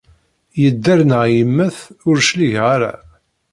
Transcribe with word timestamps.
Yedder 0.61 0.99
neɣ 1.09 1.23
yemmet, 1.33 1.77
ur 2.07 2.17
cligeɣ 2.27 2.65
ara. 2.75 2.93